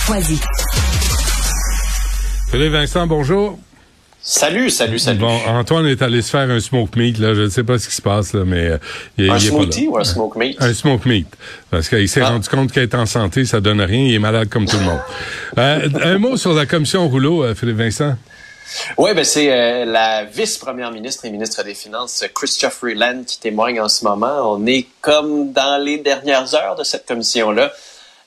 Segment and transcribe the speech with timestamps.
[0.00, 0.38] Foisy.
[2.50, 3.58] Philippe Vincent, bonjour.
[4.22, 5.20] Salut, salut, salut.
[5.20, 7.34] Bon, Antoine est allé se faire un smoke meat, là.
[7.34, 8.78] Je ne sais pas ce qui se passe, là, mais euh,
[9.16, 9.62] il, un il est pas là.
[9.62, 10.56] smoothie ou un smoke meat?
[10.60, 11.26] Un smoke meat.
[11.70, 12.30] Parce qu'il s'est Ah.
[12.30, 14.00] rendu compte qu'être en santé, ça donne rien.
[14.06, 15.00] Il est malade comme tout le monde.
[15.58, 18.14] Euh, un mot sur la commission rouleau, euh, Philippe Vincent.
[18.98, 23.80] Oui, ben c'est euh, la vice-première ministre et ministre des Finances, Christophe Freeland, qui témoigne
[23.80, 24.52] en ce moment.
[24.54, 27.72] On est comme dans les dernières heures de cette commission-là,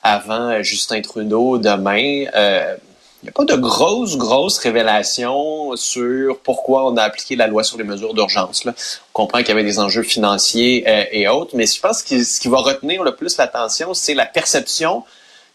[0.04, 2.26] avant euh, Justin Trudeau demain.
[2.36, 2.76] Euh,
[3.22, 7.64] il n'y a pas de grosses, grosses révélations sur pourquoi on a appliqué la loi
[7.64, 8.66] sur les mesures d'urgence.
[8.66, 8.72] On
[9.14, 12.38] comprend qu'il y avait des enjeux financiers euh, et autres, mais je pense que ce
[12.38, 15.04] qui va retenir le plus l'attention, c'est la perception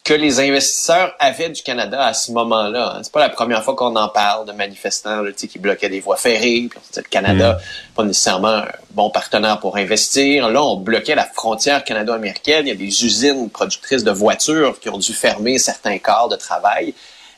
[0.04, 2.96] que les investisseurs avaient du Canada à ce moment-là.
[2.96, 3.00] hein.
[3.04, 5.90] C'est pas la première fois qu'on en parle de manifestants là, tu sais, qui bloquaient
[5.90, 6.68] des voies ferrées.
[6.70, 7.60] Puis on disait, le Canada,
[7.96, 10.50] pas nécessairement un bon partenaire pour investir.
[10.50, 12.66] Là, on bloquait la frontière canado-américaine.
[12.66, 16.38] Il y a des usines productrices de voitures qui ont dû fermer certains quarts de
[16.38, 16.94] travail.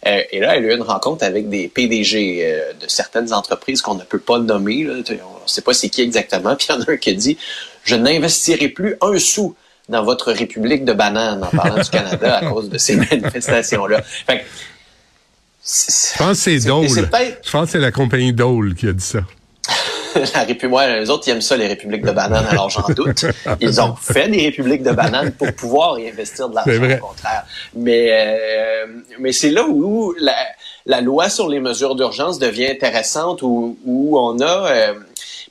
[0.06, 3.82] Euh, et là, elle a eu une rencontre avec des PDG euh, de certaines entreprises
[3.82, 4.84] qu'on ne peut pas nommer.
[4.84, 4.94] Là.
[4.94, 6.56] On ne sait pas c'est qui exactement.
[6.58, 7.38] Puis il y en a un qui a dit
[7.84, 9.56] Je n'investirai plus un sou
[9.92, 14.02] dans votre République de bananes en parlant du Canada à cause de ces manifestations-là.
[15.64, 16.88] Je pense que c'est Dole.
[16.88, 19.20] Je pense que c'est la compagnie Dole qui a dit ça.
[20.34, 23.26] la République, ouais, les autres, ils aiment ça, les républiques de bananes, alors j'en doute.
[23.62, 27.00] Ils ont fait des républiques de bananes pour pouvoir y investir de C'est l'argent, vrai.
[27.02, 27.46] au contraire.
[27.76, 28.88] Mais, euh,
[29.20, 30.36] mais c'est là où la,
[30.86, 34.72] la loi sur les mesures d'urgence devient intéressante, où, où on a...
[34.72, 34.94] euh,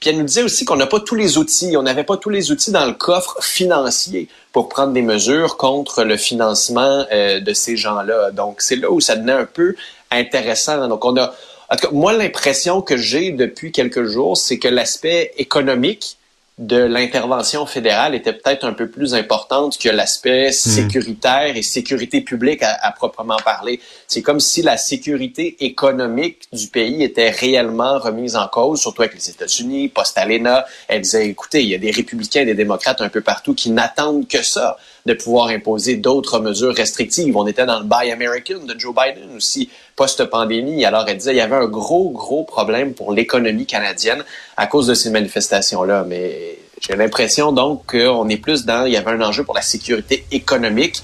[0.00, 2.30] puis elle nous disait aussi qu'on n'a pas tous les outils, on n'avait pas tous
[2.30, 7.52] les outils dans le coffre financier pour prendre des mesures contre le financement euh, de
[7.52, 8.30] ces gens-là.
[8.30, 9.76] Donc, c'est là où ça devenait un peu
[10.10, 10.88] intéressant.
[10.88, 11.34] Donc, on a...
[11.68, 16.16] En tout cas, moi, l'impression que j'ai depuis quelques jours, c'est que l'aspect économique
[16.60, 22.62] de l'intervention fédérale était peut-être un peu plus importante que l'aspect sécuritaire et sécurité publique
[22.62, 23.80] à, à proprement parler.
[24.06, 29.14] C'est comme si la sécurité économique du pays était réellement remise en cause, surtout avec
[29.14, 30.66] les États-Unis, post-Alena.
[30.86, 33.70] Elle disait, écoutez, il y a des républicains et des démocrates un peu partout qui
[33.70, 37.36] n'attendent que ça, de pouvoir imposer d'autres mesures restrictives.
[37.36, 40.84] On était dans le Buy American de Joe Biden aussi, post-pandémie.
[40.84, 44.24] Alors, elle disait, il y avait un gros, gros problème pour l'économie canadienne
[44.56, 46.04] à cause de ces manifestations-là.
[46.06, 49.62] Mais j'ai l'impression donc qu'on est plus dans, il y avait un enjeu pour la
[49.62, 51.02] sécurité économique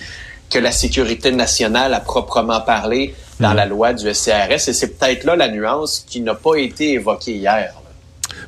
[0.50, 4.68] que la sécurité nationale à proprement parler dans la loi du SCRS.
[4.68, 7.74] Et c'est peut-être là la nuance qui n'a pas été évoquée hier.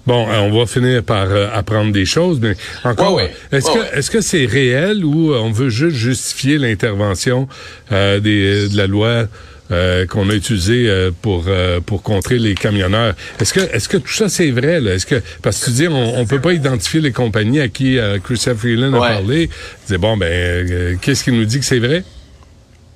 [0.06, 2.54] Bon, euh, on va finir par euh, apprendre des choses, mais
[2.84, 3.34] encore, Ouais, ouais.
[3.58, 3.88] est-ce Ouais, que ouais.
[3.98, 7.46] est-ce que c'est réel ou euh, on veut juste justifier l'intervention
[7.92, 9.26] euh, des de la loi
[9.70, 13.14] euh, qu'on a utilisée euh, pour euh, pour contrer les camionneurs?
[13.38, 14.94] Est-ce que est-ce que tout ça c'est vrai là?
[14.94, 17.98] Est-ce que parce que tu dis on, on peut pas identifier les compagnies à qui
[17.98, 19.50] euh, Christophe Freeland a parlé.
[19.84, 22.02] C'est bon ben qu'est-ce qui nous dit que c'est vrai?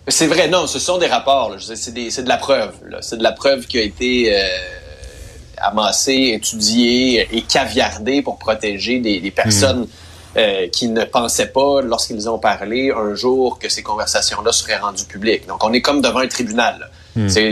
[0.09, 1.55] C'est vrai, non, ce sont des rapports.
[1.61, 2.73] C'est de la preuve.
[3.03, 4.35] C'est de la preuve qui a été
[5.63, 9.87] amassée, étudiée et caviardée pour protéger des, des personnes
[10.37, 15.05] euh, qui ne pensaient pas, lorsqu'ils ont parlé, un jour que ces conversations-là seraient rendues
[15.05, 15.47] publiques.
[15.47, 16.77] Donc, on est comme devant un tribunal.
[16.81, 16.87] là.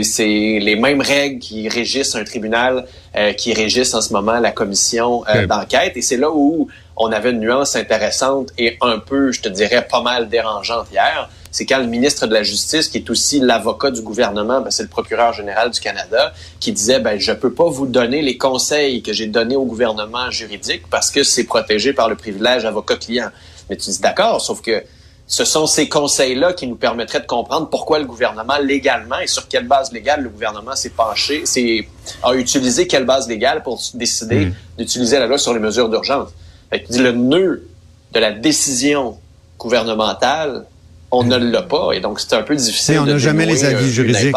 [0.01, 4.49] C'est- les mêmes règles qui régissent un tribunal, euh, qui régissent en ce moment la
[4.51, 5.93] commission euh, d'enquête.
[5.95, 6.67] Et c'est là où
[6.97, 11.29] on avait une nuance intéressante et un peu, je te dirais, pas mal dérangeante hier.
[11.51, 14.83] C'est quand le ministre de la Justice, qui est aussi l'avocat du gouvernement, ben, c'est
[14.83, 19.03] le procureur général du Canada, qui disait, ben, je peux pas vous donner les conseils
[19.03, 23.29] que j'ai donnés au gouvernement juridique parce que c'est protégé par le privilège avocat-client.
[23.69, 24.83] Mais tu dis d'accord, sauf que
[25.27, 29.47] ce sont ces conseils-là qui nous permettraient de comprendre pourquoi le gouvernement légalement et sur
[29.47, 31.87] quelle base légale le gouvernement s'est penché, s'est,
[32.23, 34.53] a utilisé quelle base légale pour décider Mm.
[34.77, 36.29] d'utiliser la loi sur les mesures d'urgence.
[36.69, 37.67] Fait que le nœud
[38.13, 39.17] de la décision
[39.57, 40.65] gouvernementale,
[41.11, 42.95] on ne l'a pas et donc c'est un peu difficile.
[42.95, 44.35] Mais on n'a jamais les avis euh, juridiques.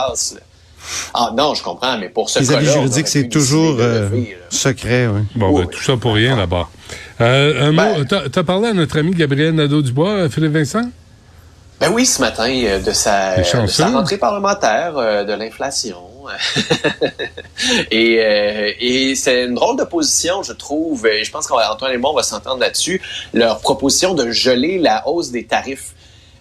[1.15, 4.09] Ah non, je comprends, mais pour ce Les cas-là, avis on juridiques, c'est toujours euh,
[4.51, 5.23] secret, oui.
[5.35, 5.75] Bon, Oui, ben, oui.
[5.77, 6.69] tout ça pour rien là-bas.
[7.21, 10.83] Euh, un Ben- mot, t'as, t'as parlé à notre ami Gabriel Nadeau-Dubois, Philippe Vincent?
[11.81, 12.49] Ben oui, ce matin,
[12.85, 14.95] de sa, de rentrée parlementaire,
[15.25, 15.97] de l'inflation.
[17.91, 21.07] et euh, et c'est une drôle de position, je trouve.
[21.07, 23.01] Et je pense qu'Antoine et moi, on va s'entendre là-dessus.
[23.33, 25.95] Leur proposition de geler la hausse des tarifs.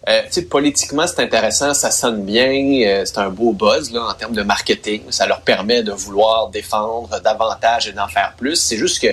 [0.09, 2.51] Euh, politiquement, c'est intéressant, ça sonne bien,
[2.85, 5.03] euh, c'est un beau buzz en termes de marketing.
[5.09, 8.57] Ça leur permet de vouloir défendre davantage et d'en faire plus.
[8.57, 9.07] C'est juste que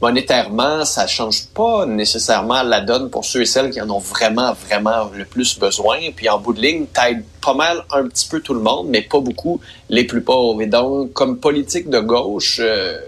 [0.00, 4.52] monétairement, ça change pas nécessairement la donne pour ceux et celles qui en ont vraiment,
[4.52, 5.98] vraiment le plus besoin.
[6.14, 9.02] Puis en bout de ligne, t'aides pas mal un petit peu tout le monde, mais
[9.02, 10.60] pas beaucoup les plus pauvres.
[10.60, 12.98] Et donc, comme politique de gauche, euh,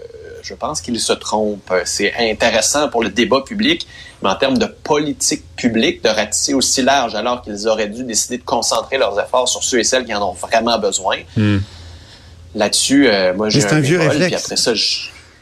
[0.41, 1.71] je pense qu'il se trompe.
[1.83, 3.85] C'est intéressant pour le débat public,
[4.21, 8.37] mais en termes de politique publique, de ratisser aussi large alors qu'ils auraient dû décider
[8.37, 11.17] de concentrer leurs efforts sur ceux et celles qui en ont vraiment besoin.
[12.55, 14.25] Là-dessus, euh, moi, j'ai c'est un vieux réflexe.
[14.25, 14.97] Puis après ça, je...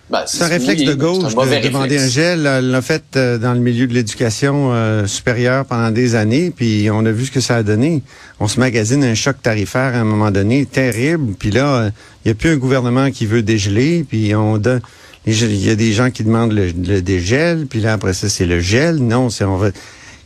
[0.09, 2.13] ben, C'est un réflexe de gauche un de mauvais demander un réflexe.
[2.13, 2.39] gel.
[2.45, 6.89] On l'a fait euh, dans le milieu de l'éducation euh, supérieure pendant des années, puis
[6.91, 8.03] on a vu ce que ça a donné.
[8.39, 11.89] On se magasine un choc tarifaire à un moment donné terrible, puis là,
[12.25, 14.81] il n'y a plus un gouvernement qui veut dégeler, puis on donne...
[15.27, 18.45] Il y a des gens qui demandent le, le dégel, puis là, après ça, c'est
[18.45, 18.95] le gel.
[18.97, 19.69] Non, c'est on va...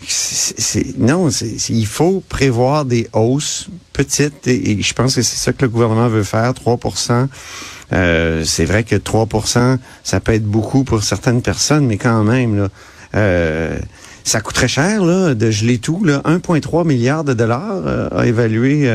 [0.08, 5.54] c'est- non, c'est- il faut prévoir des hausses petites et, je pense que c'est ça
[5.54, 7.28] que le gouvernement veut faire, 3%
[7.94, 12.58] euh, c'est vrai que 3% ça peut être beaucoup pour certaines personnes, mais quand même,
[12.58, 12.68] là,
[13.16, 13.78] euh,
[14.24, 16.04] ça coûterait cher là, de geler tout.
[16.06, 16.22] Là.
[16.26, 18.90] 1,3 milliard de dollars euh, a évalué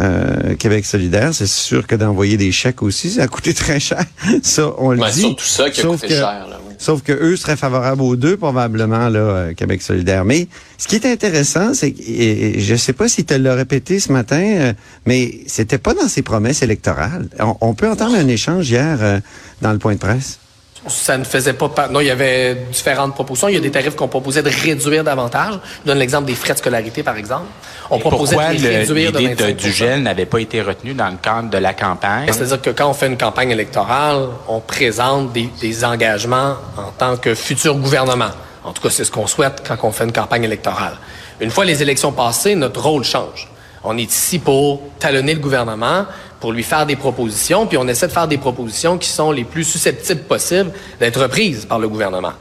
[0.00, 1.34] euh, Québec solidaire.
[1.34, 4.04] C'est sûr que d'envoyer des chèques aussi, ça a coûté très cher.
[4.42, 5.20] Ça, on le Ouais, dit.
[5.20, 6.46] surtout ça qui a Sauf coûté que- cher.
[6.48, 6.74] Là, oui.
[6.78, 10.24] Sauf que eux seraient favorables aux deux, probablement, là, euh, Québec solidaire.
[10.24, 10.48] Mais
[10.78, 14.00] ce qui est intéressant, c'est que, et- et je sais pas si tu l'as répété
[14.00, 14.72] ce matin, euh,
[15.04, 17.28] mais c'était pas dans ses promesses électorales.
[17.38, 19.20] On, on peut entendre un échange hier euh,
[19.60, 20.38] dans le point de presse.
[20.86, 21.88] Ça ne faisait pas.
[21.90, 23.48] Non, il y avait différentes propositions.
[23.48, 25.54] Il y a des tarifs qu'on proposait de réduire davantage.
[25.84, 27.44] Je donne l'exemple des frais de scolarité, par exemple.
[27.90, 30.38] On proposait Pourquoi de les le- réduire de l'idée de- 25 du gel n'avait pas
[30.38, 32.28] été retenue dans le cadre de la campagne?
[32.32, 37.16] C'est-à-dire que quand on fait une campagne électorale, on présente des, des engagements en tant
[37.18, 38.30] que futur gouvernement.
[38.64, 40.96] En tout cas, c'est ce qu'on souhaite quand on fait une campagne électorale.
[41.40, 43.48] Une fois les élections passées, notre rôle change.
[43.84, 46.04] On est ici pour talonner le gouvernement,
[46.40, 49.44] pour lui faire des propositions, puis on essaie de faire des propositions qui sont les
[49.44, 52.32] plus susceptibles possibles d'être reprises par le gouvernement.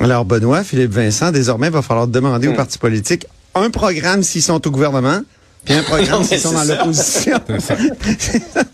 [0.00, 4.42] Alors, Benoît, Philippe Vincent, désormais, il va falloir demander aux partis politiques un programme s'ils
[4.42, 5.20] sont au gouvernement,
[5.64, 7.40] puis un programme s'ils sont c'est dans l'opposition.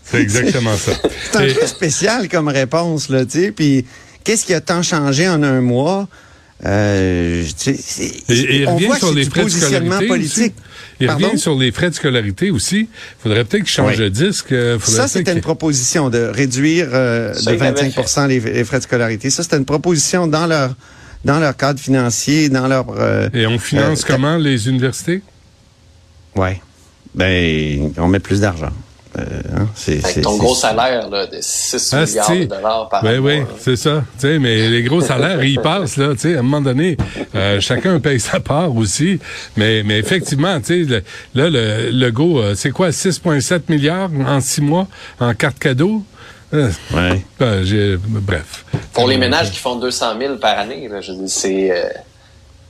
[0.03, 0.91] C'est exactement ça.
[1.31, 3.51] C'est un Et- peu spécial comme réponse, là, tu sais.
[3.51, 3.85] Puis,
[4.23, 6.07] qu'est-ce qui a tant changé en un mois?
[6.65, 7.79] Euh, tu sais,
[8.27, 10.53] c'est- Et, on revient voit que sur c'est les du positionnement politique.
[10.57, 10.70] aussi.
[11.01, 11.27] Il Pardon?
[11.27, 12.87] revient sur les frais de scolarité aussi.
[13.21, 14.03] faudrait peut-être qu'il change Oui.
[14.03, 14.51] de disque.
[14.51, 18.63] euh, faudrait Ça, c'était une proposition de réduire euh, de il l'avait 25 les, les
[18.63, 19.29] frais de scolarité.
[19.29, 20.75] Ça, c'était une proposition dans leur
[21.23, 22.85] dans leur cadre financier, dans leur...
[22.97, 25.21] euh, Et on finance euh, comment les universités?
[26.35, 26.59] Ouais.
[27.13, 28.71] Ben, on met plus d'argent.
[29.19, 29.23] Euh,
[29.57, 33.31] hein, c'est, ton gros salaire là, de 6 Ah, milliards de dollars par Ben mois.
[33.31, 34.05] oui, c'est ça.
[34.17, 36.13] Tu sais, mais les gros salaires, ils passent là.
[36.13, 36.95] Tu sais, à un moment donné,
[37.35, 39.19] euh, chacun paye sa part aussi.
[39.57, 41.03] Mais, mais effectivement, tu sais, le-
[41.35, 44.87] là, le, le go, euh, c'est quoi, 6,7 milliards en six mois
[45.19, 46.03] en carte cadeau?
[46.53, 47.21] Euh, Ouais.
[47.37, 48.63] ben, j'ai- bref.
[48.93, 51.89] Pour les ménages qui font 200 000 par année, là, je dis, c'est euh,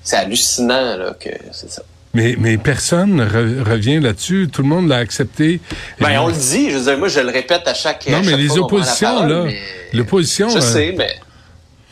[0.03, 1.83] c'est hallucinant là, que c'est ça.
[2.13, 4.49] Mais, mais personne re- revient là-dessus.
[4.51, 5.61] Tout le monde l'a accepté.
[5.99, 8.07] Ben, on le dit, je veux dire, moi, je le répète à chaque.
[8.07, 9.51] à Non, mais chaque les fois oppositions, parole, là,
[9.93, 11.09] l'opposition, Je euh, sais, mais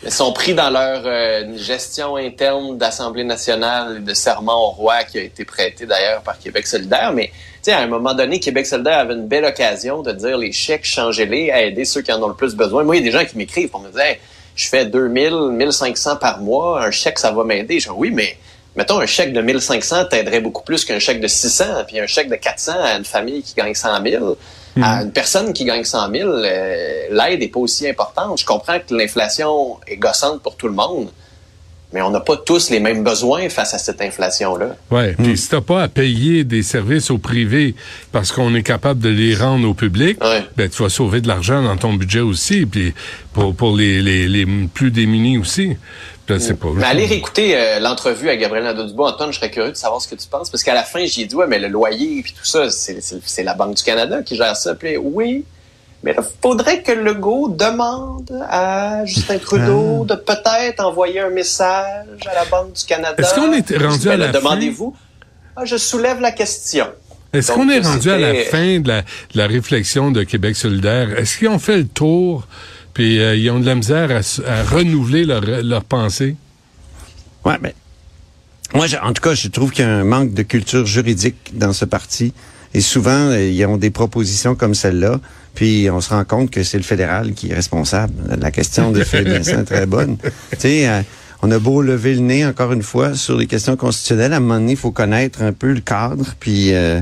[0.03, 5.03] ils sont pris dans leur euh, gestion interne d'Assemblée nationale et de serment au roi
[5.03, 7.13] qui a été prêté d'ailleurs par Québec solidaire.
[7.13, 7.33] Mais tu
[7.63, 10.85] sais, à un moment donné, Québec solidaire avait une belle occasion de dire les chèques,
[10.85, 12.83] changez-les, à aider ceux qui en ont le plus besoin.
[12.83, 14.19] Moi, il y a des gens qui m'écrivent pour me dire, Hey,
[14.55, 17.79] je fais 2000, 1500 par mois, un chèque, ça va m'aider.
[17.79, 18.37] Je dis, oui, mais
[18.79, 22.29] mettons, un chèque de 1500 t'aiderait beaucoup plus qu'un chèque de 600, puis un chèque
[22.29, 24.37] de 400 à une famille qui gagne 100 000.
[24.81, 28.39] À une personne qui gagne 100 000, euh, l'aide n'est pas aussi importante.
[28.39, 31.09] Je comprends que l'inflation est gossante pour tout le monde,
[31.91, 34.77] mais on n'a pas tous les mêmes besoins face à cette inflation-là.
[34.91, 37.75] Ouais, puis si t'as pas à payer des services au privé
[38.13, 40.45] parce qu'on est capable de les rendre au public, Ouais.
[40.55, 42.93] ben tu vas sauver de l'argent dans ton budget aussi, puis
[43.33, 45.75] pour pour les les, les plus démunis aussi.
[46.29, 46.67] Je sais pas.
[46.75, 49.13] Mais allez réécouter euh, l'entrevue à Gabriel Nadeau-Dubois.
[49.13, 50.49] Antoine, je serais curieux de savoir ce que tu penses.
[50.49, 53.53] Parce qu'à la fin, j'ai dit, ouais, mais le loyer et tout ça, c'est la
[53.55, 54.75] Banque du Canada qui gère ça.
[54.75, 55.43] Puis oui,
[56.03, 62.33] mais il faudrait que Legault demande à Justin Trudeau de peut-être envoyer un message à
[62.35, 63.15] la Banque du Canada.
[63.17, 64.31] Est-ce qu'on est rendu à ben, la?
[64.31, 64.95] Demandez-vous.
[65.55, 66.87] Ah, je soulève la question.
[67.33, 71.17] Est-ce qu'on est rendu à la fin de la, de la réflexion de Québec solidaire?
[71.17, 72.47] Est-ce qu'ils ont fait le tour,
[72.99, 76.35] puis euh, ils ont de la misère à, renouveler leur, leur pensée?
[77.45, 77.73] Ouais, mais
[78.75, 81.37] moi, je- en tout cas, je trouve qu'il y a un manque de culture juridique
[81.53, 82.33] dans ce parti.
[82.73, 85.21] Et souvent, euh, ils ont des propositions comme celle-là,
[85.55, 88.13] puis on se rend compte que c'est le fédéral qui est responsable.
[88.37, 90.17] La question de Philippe Vincent est très bonne.
[90.17, 91.01] Tu sais, euh,
[91.41, 94.39] on a beau lever le nez, encore une fois, sur les questions constitutionnelles, à un
[94.41, 96.99] moment donné, il faut connaître un peu le cadre, puis euh,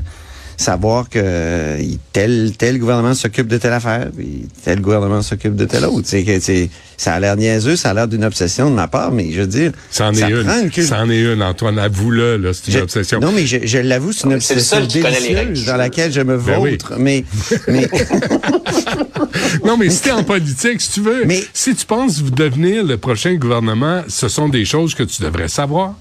[0.58, 1.78] savoir que euh,
[2.14, 6.06] tel tel gouvernement s'occupe de telle affaire, puis tel gouvernement s'occupe de telle autre.
[6.06, 9.12] C'est que c'est ça a l'air niaiseux, ça a l'air d'une obsession de ma part,
[9.12, 9.72] mais je veux dire,
[10.12, 10.44] est ça une.
[10.44, 11.78] prend une cul- C'en est une, Antoine.
[11.78, 13.20] Avoue-le, là, c'est une je- obsession.
[13.20, 15.78] Non, mais je, je l'avoue, c'est une obsession seul qui connaît les règles délicieuse dans
[15.78, 16.72] laquelle je me Ben oui.
[16.72, 16.94] vautre.
[16.98, 17.24] Mais,
[17.68, 17.88] mais
[19.64, 22.98] Non, mais si t'es en politique, si tu veux, Mais- si tu penses devenir le
[22.98, 25.94] prochain gouvernement, ce sont des choses que tu devrais savoir.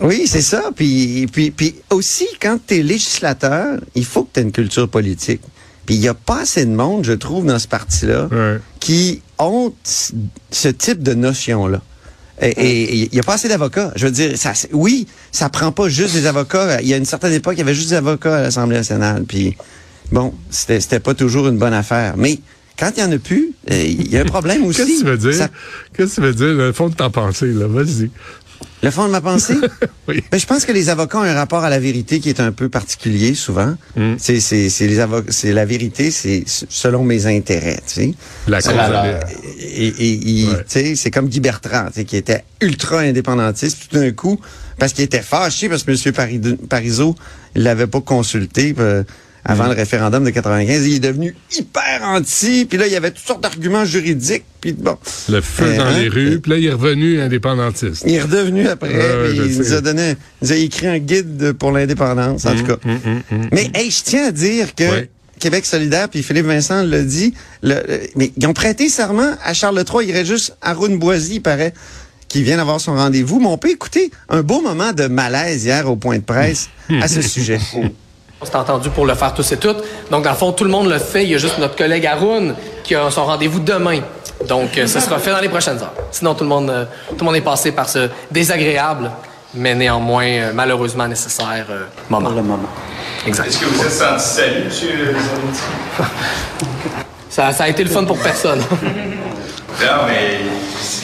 [0.00, 0.70] Oui, c'est ça.
[0.74, 4.88] Puis, puis, puis aussi, quand tu es législateur, il faut que tu aies une culture
[4.88, 5.40] politique.
[5.86, 8.58] Puis il n'y a pas assez de monde, je trouve, dans ce parti-là, Ouais.
[8.80, 9.72] qui ont
[10.50, 11.80] ce type de notion-là.
[12.40, 13.92] Et il n'y a pas assez d'avocats.
[13.96, 16.80] Je veux dire, ça, oui, ça prend pas juste des avocats.
[16.82, 19.24] Il y a une certaine époque, il y avait juste des avocats à l'Assemblée nationale.
[19.26, 19.56] Puis,
[20.12, 22.16] bon, c'était c'était pas toujours une bonne affaire.
[22.16, 22.38] Mais
[22.78, 24.78] quand il y en a plus, euh, il y a un problème aussi.
[24.86, 25.34] Qu'est-ce que tu veux dire?
[25.34, 25.48] Ça-
[25.96, 27.66] Qu'est-ce que tu veux dire, le fond de ta pensée, là?
[27.66, 28.08] Vas-y.
[28.82, 29.56] Le fond de ma pensée?
[30.08, 30.24] Oui.
[30.32, 32.50] Ben, je pense que les avocats ont un rapport à la vérité qui est un
[32.50, 33.76] peu particulier souvent.
[33.94, 34.14] Mm.
[34.16, 38.14] C'est c'est c'est les avocats, c'est la vérité, c'est selon mes intérêts, tu sais.
[38.46, 39.04] La cause Alors,
[39.60, 40.54] Et, et- Ouais.
[40.58, 44.40] tu sais, c'est comme Guy Bertrand, tu sais, qui était ultra indépendantiste tout d'un coup
[44.78, 46.12] parce qu'il était fâché parce que M.
[46.14, 47.14] Pari- Parizeau
[47.54, 49.02] il l'avait pas consulté euh,
[49.44, 50.86] avant le référendum de 95.
[50.86, 54.72] Il est devenu hyper anti, puis là il y avait toutes sortes d'arguments juridiques, puis
[54.72, 54.96] bon.
[55.28, 55.98] Le feu Euh, dans hein?
[55.98, 58.02] les rues, puis là, il est revenu indépendantiste.
[58.06, 61.52] Il est redevenu après, puis il nous a donné, il nous a écrit un guide
[61.52, 62.76] pour l'indépendance, en tout cas.
[62.84, 63.48] Hum, hum, hum.
[63.52, 65.10] Mais hey, je tiens à dire que Ouais.
[65.38, 69.54] Québec solidaire, puis Philippe Vincent l'a dit, le- le- mais ils ont prêté serment à
[69.54, 70.00] Charles III.
[70.02, 71.72] Il irait juste Arun Boisy, il paraît,
[72.26, 73.38] qui vient d'avoir son rendez-vous.
[73.38, 76.68] Mais on peut écouter un beau moment de malaise hier au point de presse
[77.00, 77.60] à ce sujet.
[78.40, 79.78] On s'est entendu pour le faire tous et toutes.
[80.10, 81.24] Donc, dans le fond, tout le monde le fait.
[81.24, 82.54] Il y a juste notre collègue Haroun
[82.84, 84.00] qui a son rendez-vous demain.
[84.46, 85.92] Donc, euh, ce sera fait dans les prochaines heures.
[86.12, 89.10] Sinon, tout le monde, euh, tout le monde est passé par ce désagréable,
[89.54, 92.28] mais néanmoins, euh, malheureusement nécessaire euh, moment.
[92.30, 92.68] le moment.
[93.26, 93.48] Exact.
[93.48, 94.70] Est-ce que vous êtes senti salut,
[96.00, 96.04] M.
[97.28, 98.60] Ça, ça a été le fun pour personne.
[98.60, 100.38] Non, mais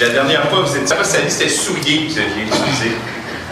[0.01, 2.97] la dernière fois, vous êtes salut, c'était souillé que vous aviez utilisé.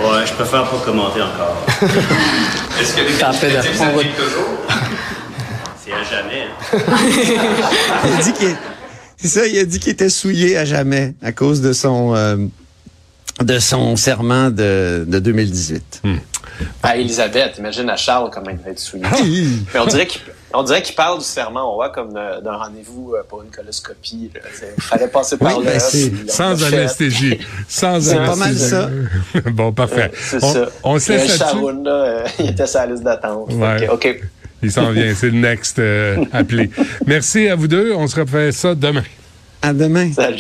[0.01, 1.65] Ouais, je préfère pas commenter encore.
[2.81, 4.59] Est-ce que les qualificatifs va- s'appliquent toujours?
[5.85, 6.47] C'est à jamais.
[6.47, 6.77] hein.
[8.07, 8.57] Il a dit qu'il
[9.19, 12.37] c'est ça, il a dit qu'il était souillé à jamais à cause de son euh,
[13.41, 16.03] de son serment de, de 2018.
[16.83, 19.05] À Elisabeth, imagine à Charles comment il devait être souillé.
[19.73, 20.23] Mais on dirait qu'il
[20.55, 24.31] on dirait qu'il parle du serment au roi comme d'un rendez-vous euh, pour une coloscopie.
[24.77, 25.73] Il fallait passer par Oui, là.
[25.73, 25.81] ben,
[26.27, 27.39] on Sans anesthésie.
[27.69, 28.71] Sans C'est pas mal anesthésie.
[28.71, 28.91] ça.
[29.51, 30.11] bon, parfait.
[30.15, 30.67] C'est on, ça.
[30.85, 31.57] on se Et laisse là-dessus.
[31.57, 33.53] Sharon, là, euh, il était sur la liste d'attente.
[33.53, 33.89] Ouais.
[33.89, 34.21] OK.
[34.63, 35.13] Il s'en vient.
[35.15, 36.71] C'est le next euh, appelé.
[37.07, 37.93] Merci à vous deux.
[37.95, 39.03] On se refait ça demain.
[39.61, 40.13] À demain.
[40.13, 40.39] Salut.